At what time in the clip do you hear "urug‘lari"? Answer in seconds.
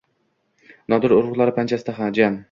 1.17-1.53